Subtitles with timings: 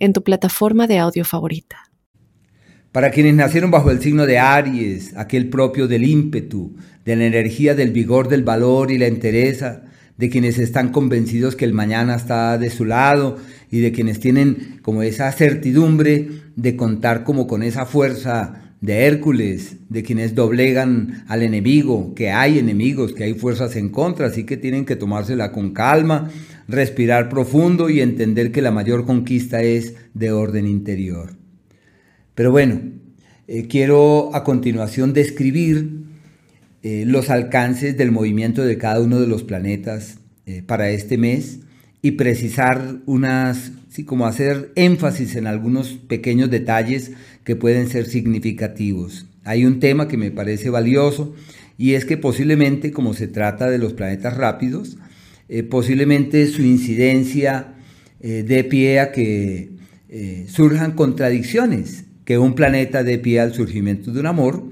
[0.00, 1.76] en tu plataforma de audio favorita.
[2.90, 7.76] Para quienes nacieron bajo el signo de Aries, aquel propio del ímpetu, de la energía,
[7.76, 9.84] del vigor, del valor y la entereza,
[10.16, 13.38] de quienes están convencidos que el mañana está de su lado
[13.70, 19.76] y de quienes tienen como esa certidumbre de contar como con esa fuerza de Hércules,
[19.88, 24.56] de quienes doblegan al enemigo, que hay enemigos, que hay fuerzas en contra, así que
[24.56, 26.30] tienen que tomársela con calma,
[26.70, 31.36] respirar profundo y entender que la mayor conquista es de orden interior.
[32.34, 32.80] Pero bueno,
[33.46, 36.04] eh, quiero a continuación describir
[36.82, 41.60] eh, los alcances del movimiento de cada uno de los planetas eh, para este mes
[42.00, 47.12] y precisar unas, sí, como hacer énfasis en algunos pequeños detalles
[47.44, 49.26] que pueden ser significativos.
[49.44, 51.34] Hay un tema que me parece valioso
[51.76, 54.96] y es que posiblemente, como se trata de los planetas rápidos,
[55.52, 57.74] eh, posiblemente su incidencia
[58.20, 59.70] eh, dé pie a que
[60.08, 64.62] eh, surjan contradicciones, que un planeta dé pie al surgimiento de un amor,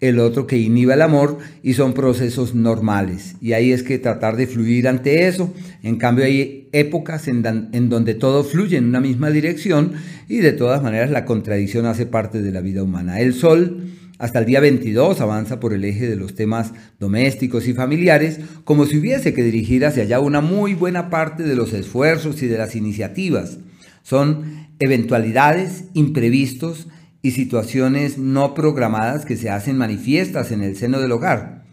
[0.00, 3.36] el otro que inhiba el amor y son procesos normales.
[3.40, 5.54] Y ahí es que tratar de fluir ante eso.
[5.84, 9.92] En cambio hay épocas en, en, donde todo fluye en una misma dirección
[10.28, 13.20] y de todas maneras la contradicción hace parte de la vida humana.
[13.20, 13.84] El Sol
[14.18, 18.86] hasta el día 22 avanza por el eje de los temas domésticos y familiares, como
[18.86, 22.58] si hubiese que dirigir hacia allá una muy buena parte de los esfuerzos y de
[22.58, 23.58] las iniciativas.
[24.02, 26.86] Son eventualidades, imprevistos
[27.22, 31.64] y situaciones no programadas que se hacen manifiestas en el seno del hogar.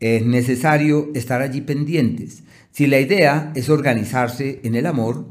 [0.00, 2.44] Es necesario estar allí pendientes.
[2.70, 5.26] Si la idea es organizarse en el amor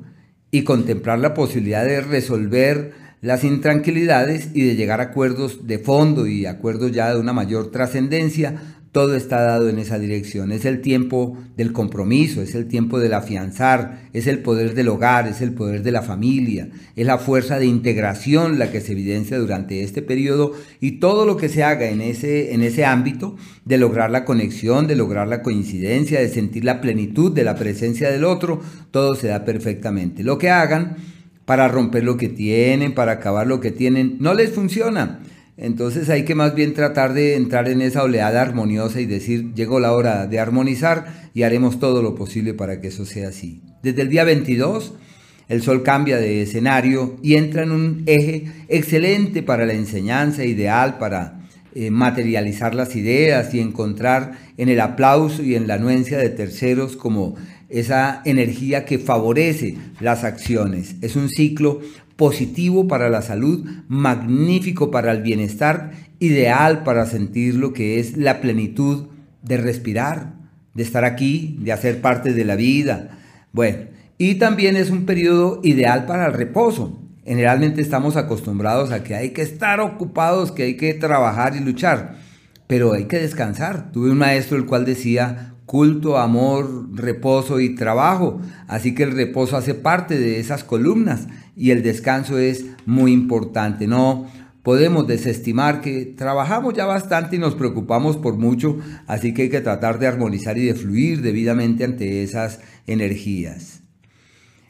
[0.51, 6.27] y contemplar la posibilidad de resolver las intranquilidades y de llegar a acuerdos de fondo
[6.27, 10.51] y acuerdos ya de una mayor trascendencia, todo está dado en esa dirección.
[10.51, 15.25] Es el tiempo del compromiso, es el tiempo del afianzar, es el poder del hogar,
[15.29, 16.67] es el poder de la familia,
[16.97, 20.51] es la fuerza de integración la que se evidencia durante este periodo
[20.81, 24.85] y todo lo que se haga en ese, en ese ámbito de lograr la conexión,
[24.85, 28.61] de lograr la coincidencia, de sentir la plenitud de la presencia del otro,
[28.91, 30.23] todo se da perfectamente.
[30.23, 31.12] Lo que hagan
[31.45, 35.19] para romper lo que tienen, para acabar lo que tienen, no les funciona.
[35.57, 39.79] Entonces hay que más bien tratar de entrar en esa oleada armoniosa y decir, llegó
[39.79, 43.61] la hora de armonizar y haremos todo lo posible para que eso sea así.
[43.83, 44.93] Desde el día 22,
[45.49, 50.97] el Sol cambia de escenario y entra en un eje excelente para la enseñanza, ideal
[50.97, 51.41] para
[51.75, 56.95] eh, materializar las ideas y encontrar en el aplauso y en la anuencia de terceros
[56.95, 57.35] como
[57.73, 60.95] esa energía que favorece las acciones.
[61.01, 61.81] Es un ciclo
[62.15, 68.41] positivo para la salud, magnífico para el bienestar, ideal para sentir lo que es la
[68.41, 69.07] plenitud
[69.41, 70.35] de respirar,
[70.75, 73.17] de estar aquí, de hacer parte de la vida.
[73.51, 73.87] Bueno,
[74.19, 76.99] y también es un periodo ideal para el reposo.
[77.25, 82.17] Generalmente estamos acostumbrados a que hay que estar ocupados, que hay que trabajar y luchar,
[82.67, 83.91] pero hay que descansar.
[83.91, 88.39] Tuve un maestro el cual decía, culto, amor, reposo y trabajo.
[88.67, 93.87] Así que el reposo hace parte de esas columnas y el descanso es muy importante.
[93.87, 94.27] No
[94.61, 99.61] podemos desestimar que trabajamos ya bastante y nos preocupamos por mucho, así que hay que
[99.61, 103.81] tratar de armonizar y de fluir debidamente ante esas energías.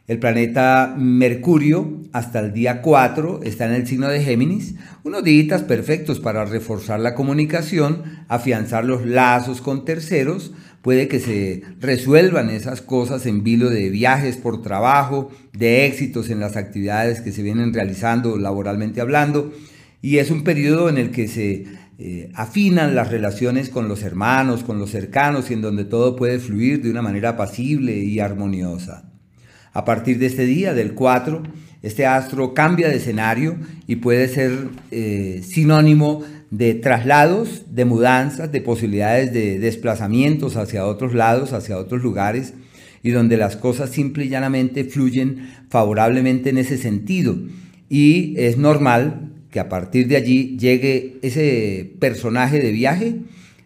[0.06, 5.64] El planeta Mercurio hasta el día 4 está en el signo de Géminis, unos días
[5.64, 10.54] perfectos para reforzar la comunicación, afianzar los lazos con terceros,
[10.84, 16.42] puede que se resuelvan esas cosas en vilo de viajes por trabajo, de éxitos en
[16.42, 19.54] las actividades que se vienen realizando laboralmente hablando,
[20.02, 21.66] y es un periodo en el que se
[22.00, 26.38] eh, afinan las relaciones con los hermanos, con los cercanos, y en donde todo puede
[26.38, 29.10] fluir de una manera apacible y armoniosa.
[29.72, 31.44] A partir de este día, del 4,
[31.82, 33.56] este astro cambia de escenario
[33.88, 41.16] y puede ser eh, sinónimo de traslados, de mudanzas, de posibilidades de desplazamientos hacia otros
[41.16, 42.54] lados, hacia otros lugares,
[43.02, 47.36] y donde las cosas simple y llanamente fluyen favorablemente en ese sentido.
[47.90, 53.16] Y es normal que a partir de allí llegue ese personaje de viaje,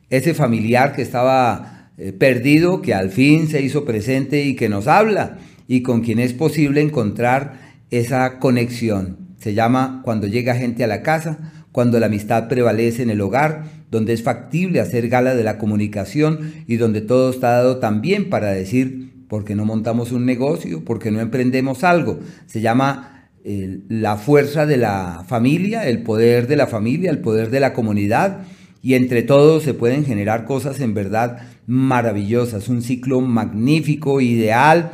[0.10, 4.88] ese familiar que estaba eh, perdido, que al fin se hizo presente y que nos
[4.88, 7.60] habla y con quien es posible encontrar
[7.92, 9.18] esa conexión.
[9.40, 13.66] Se llama Cuando llega gente a la casa, cuando la amistad prevalece en el hogar,
[13.92, 18.48] donde es factible hacer gala de la comunicación y donde todo está dado también para
[18.48, 20.84] decir, ¿por qué no montamos un negocio?
[20.84, 22.18] ¿Por qué no emprendemos algo?
[22.48, 27.52] Se llama eh, la fuerza de la familia, el poder de la familia, el poder
[27.52, 28.40] de la comunidad
[28.82, 34.94] y entre todos se pueden generar cosas en verdad maravillosas, un ciclo magnífico, ideal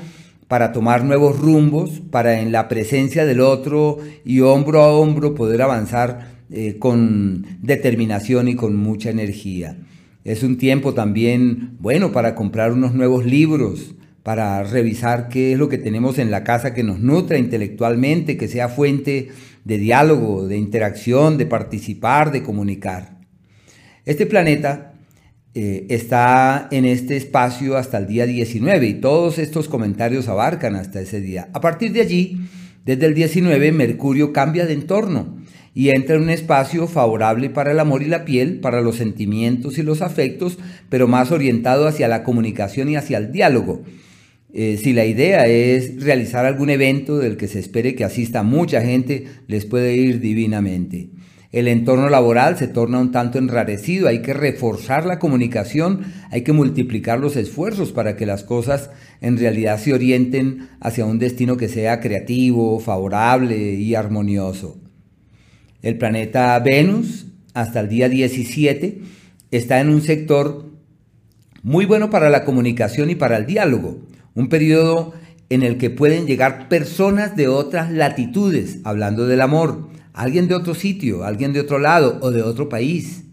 [0.49, 5.61] para tomar nuevos rumbos, para en la presencia del otro y hombro a hombro poder
[5.61, 9.75] avanzar eh, con determinación y con mucha energía.
[10.23, 15.67] Es un tiempo también bueno para comprar unos nuevos libros, para revisar qué es lo
[15.67, 19.29] que tenemos en la casa que nos nutra intelectualmente, que sea fuente
[19.65, 23.17] de diálogo, de interacción, de participar, de comunicar.
[24.05, 24.93] Este planeta
[25.55, 31.01] eh, está en este espacio hasta el día 19 y todos estos comentarios abarcan hasta
[31.01, 31.49] ese día.
[31.51, 32.37] A partir de allí,
[32.85, 35.41] desde el 19, Mercurio cambia de entorno
[35.73, 39.77] y entra en un espacio favorable para el amor y la piel, para los sentimientos
[39.77, 40.59] y los afectos,
[40.89, 43.83] pero más orientado hacia la comunicación y hacia el diálogo.
[44.53, 48.81] Eh, si la idea es realizar algún evento del que se espere que asista mucha
[48.81, 51.09] gente, les puede ir divinamente
[51.53, 56.51] el entorno laboral se torna un tanto enrarecido, hay que reforzar la comunicación, hay que
[56.51, 58.89] multiplicar los esfuerzos para que las cosas
[59.21, 64.82] en realidad se orienten hacia un destino que sea creativo, favorable y armonioso.
[65.83, 69.01] El planeta Venus, hasta el día 17,
[69.51, 70.69] está en un sector
[71.61, 73.99] muy bueno para la comunicación y para el diálogo,
[74.33, 75.13] un periodo
[75.49, 80.73] en el que pueden llegar personas de otras latitudes, hablando del amor, alguien de otro
[80.73, 83.25] sitio, alguien de otro lado o de otro país,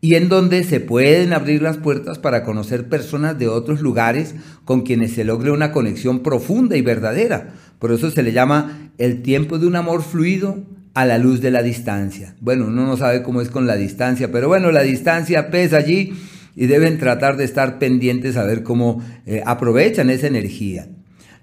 [0.00, 4.82] y en donde se pueden abrir las puertas para conocer personas de otros lugares con
[4.82, 7.52] quienes se logre una conexión profunda y verdadera.
[7.80, 10.64] Por eso se le llama el tiempo de un amor fluido
[10.94, 12.34] a la luz de la distancia.
[12.40, 16.12] Bueno, uno no sabe cómo es con la distancia, pero bueno, la distancia pesa allí
[16.56, 20.88] y deben tratar de estar pendientes a ver cómo eh, aprovechan esa energía.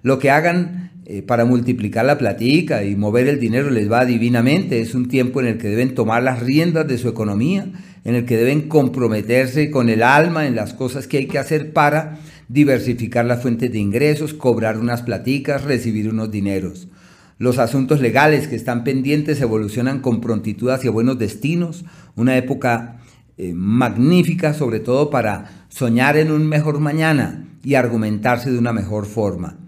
[0.04, 4.82] Lo que hagan eh, para multiplicar la platica y mover el dinero les va divinamente.
[4.82, 7.66] Es un tiempo en el que deben tomar las riendas de su economía,
[8.04, 11.72] en el que deben comprometerse con el alma en las cosas que hay que hacer
[11.72, 16.90] para diversificar las fuentes de ingresos, cobrar unas platicas, recibir unos dineros.
[17.40, 21.86] Los asuntos legales que están pendientes evolucionan con prontitud hacia buenos destinos,
[22.16, 23.00] una época
[23.38, 29.06] eh, magnífica sobre todo para soñar en un mejor mañana y argumentarse de una mejor
[29.06, 29.60] forma.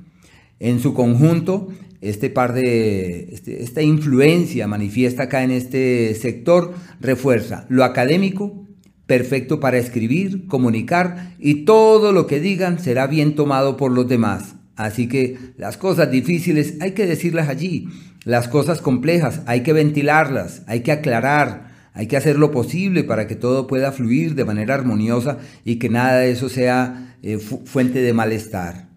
[0.60, 1.68] En su conjunto,
[2.02, 8.66] este par de, este, esta influencia manifiesta acá en este sector refuerza lo académico,
[9.06, 14.56] perfecto para escribir, comunicar y todo lo que digan será bien tomado por los demás.
[14.80, 17.90] Así que las cosas difíciles hay que decirlas allí,
[18.24, 23.28] las cosas complejas hay que ventilarlas, hay que aclarar, hay que hacer lo posible para
[23.28, 28.02] que todo pueda fluir de manera armoniosa y que nada de eso sea eh, fuente
[28.02, 28.88] de malestar.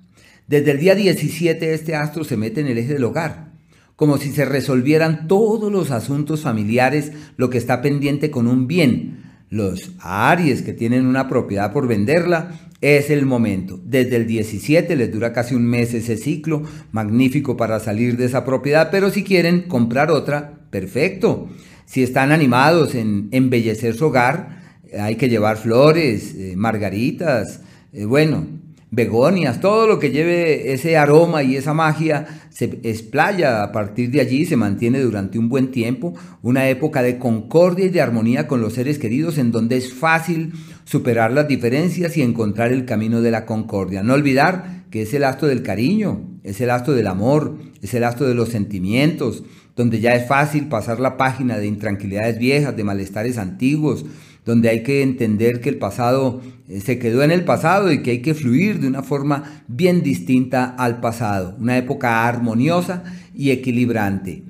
[0.46, 3.50] Desde el día 17 este astro se mete en el eje del hogar,
[3.96, 9.21] como si se resolvieran todos los asuntos familiares, lo que está pendiente con un bien.
[9.52, 13.78] Los Aries que tienen una propiedad por venderla, es el momento.
[13.84, 18.46] Desde el 17 les dura casi un mes ese ciclo, magnífico para salir de esa
[18.46, 21.50] propiedad, pero si quieren comprar otra, perfecto.
[21.84, 27.60] Si están animados en embellecer su hogar, hay que llevar flores, eh, margaritas,
[27.93, 28.46] eh, bueno,
[28.93, 34.20] begonias, todo lo que lleve ese aroma y esa magia se explaya a partir de
[34.20, 38.61] allí, se mantiene durante un buen tiempo, una época de concordia y de armonía con
[38.61, 40.53] los seres queridos en donde es fácil
[40.84, 44.03] superar las diferencias y encontrar el camino de la concordia.
[44.03, 48.05] No olvidar que es el astro del cariño, es el astro del amor, es el
[48.05, 49.43] astro de los sentimientos,
[49.75, 54.05] donde ya es fácil pasar la página de intranquilidades viejas, de malestares antiguos,
[54.44, 58.13] donde hay que entender que el pasado eh, se quedó en el pasado y que
[58.13, 64.43] hay que fluir de una forma bien distinta al pasado, una época armoniosa y equilibrante.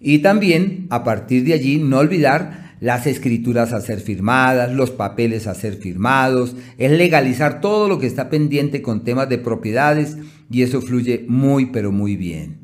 [0.00, 5.46] Y también, a partir de allí, no olvidar las escrituras a ser firmadas, los papeles
[5.46, 10.16] a ser firmados, es legalizar todo lo que está pendiente con temas de propiedades
[10.50, 12.58] y eso fluye muy pero muy bien.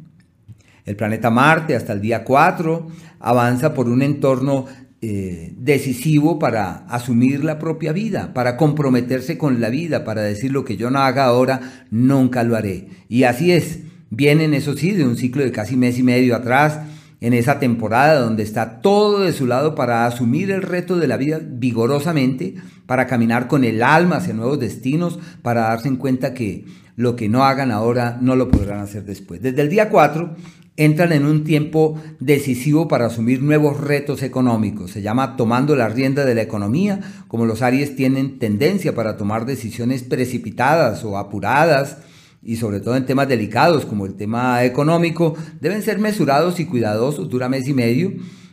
[0.87, 2.87] El planeta Marte hasta el día 4
[3.21, 4.67] avanza por un entorno
[5.09, 10.65] eh, decisivo para asumir la propia vida, para comprometerse con la vida, para decir lo
[10.65, 12.89] que yo no haga ahora, nunca lo haré.
[13.09, 16.81] Y así es, vienen eso sí de un ciclo de casi mes y medio atrás,
[17.21, 21.17] en esa temporada donde está todo de su lado para asumir el reto de la
[21.17, 26.65] vida vigorosamente, para caminar con el alma hacia nuevos destinos, para darse en cuenta que
[26.97, 29.41] lo que no hagan ahora no lo podrán hacer después.
[29.41, 30.35] Desde el día 4
[30.77, 34.91] entran en un tiempo decisivo para asumir nuevos retos económicos.
[34.91, 39.47] Se llama tomando la rienda de la economía, como los Aries tienen tendencia para tomar
[39.47, 41.99] decisiones precipitadas o apuradas
[42.43, 47.29] y sobre todo en temas delicados como el tema económico, deben ser mesurados y cuidadosos,
[47.29, 48.13] dura mes y medio,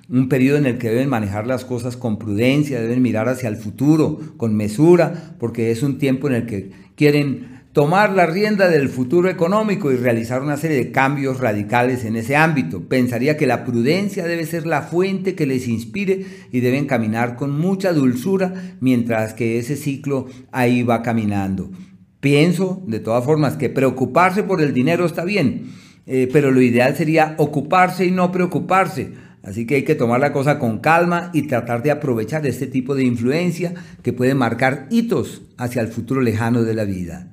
[0.10, 3.58] un periodo en el que deben manejar las cosas con prudencia, deben mirar hacia el
[3.58, 8.88] futuro con mesura, porque es un tiempo en el que quieren tomar la rienda del
[8.88, 12.88] futuro económico y realizar una serie de cambios radicales en ese ámbito.
[12.88, 17.60] Pensaría que la prudencia debe ser la fuente que les inspire y deben caminar con
[17.60, 21.72] mucha dulzura mientras que ese ciclo ahí va caminando.
[22.20, 25.72] Pienso, de todas formas, que preocuparse por el dinero está bien,
[26.06, 29.12] eh, pero lo ideal sería ocuparse y no preocuparse.
[29.42, 32.94] Así que hay que tomar la cosa con calma y tratar de aprovechar este tipo
[32.94, 37.33] de influencia que puede marcar hitos hacia el futuro lejano de la vida.